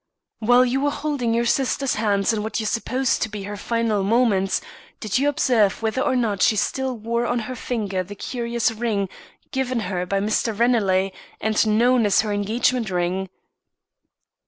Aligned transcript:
"While 0.39 0.65
you 0.65 0.81
were 0.81 0.89
holding 0.89 1.31
your 1.31 1.45
sister's 1.45 1.93
hands 1.93 2.33
in 2.33 2.41
what 2.41 2.59
you 2.59 2.65
supposed 2.65 3.21
to 3.21 3.29
be 3.29 3.43
her 3.43 3.55
final 3.55 4.01
moments, 4.03 4.59
did 4.99 5.19
you 5.19 5.29
observe 5.29 5.83
whether 5.83 6.01
or 6.01 6.15
not 6.15 6.41
she 6.41 6.55
still 6.55 6.97
wore 6.97 7.27
on 7.27 7.41
her 7.41 7.55
finger 7.55 8.01
the 8.01 8.15
curious 8.15 8.71
ring 8.71 9.09
given 9.51 9.81
her 9.81 10.07
by 10.07 10.19
Mr. 10.19 10.57
Ranelagh, 10.59 11.11
and 11.39 11.77
known 11.77 12.07
as 12.07 12.21
her 12.21 12.33
engagement 12.33 12.89
ring?" 12.89 13.29